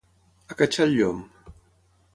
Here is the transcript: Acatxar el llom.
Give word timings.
Acatxar 0.55 0.87
el 0.89 0.95
llom. 1.01 1.21